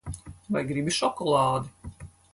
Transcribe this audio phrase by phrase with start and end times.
[0.55, 1.93] Vai gribi šokolādi?